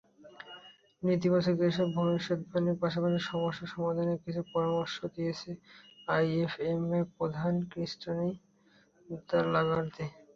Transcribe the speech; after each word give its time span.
নেতিবাচক 1.03 1.57
এসব 1.69 1.87
ভবিষ্যদ্বাণীর 1.97 2.77
পাশাপাশি 2.81 3.19
সমস্যা 3.29 3.65
সমাধানে 3.73 4.13
কিছু 4.23 4.41
পরামর্শও 4.51 5.07
দিয়েছেন 5.15 5.55
আইএমএফ-প্রধান 6.09 7.53
ক্রিস্টিন 7.71 8.19
লাগার্দে। 9.53 10.05